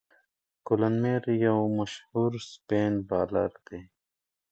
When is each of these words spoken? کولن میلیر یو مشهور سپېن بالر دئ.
کولن 0.65 0.95
میلیر 1.03 1.35
یو 1.45 1.59
مشهور 1.77 2.31
سپېن 2.49 2.93
بالر 3.07 3.51
دئ. 3.65 3.81